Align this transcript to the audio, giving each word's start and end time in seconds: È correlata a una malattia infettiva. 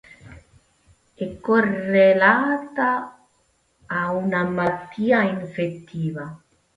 È 1.13 1.37
correlata 1.37 3.23
a 3.85 4.09
una 4.11 4.43
malattia 4.45 5.21
infettiva. 5.21 6.41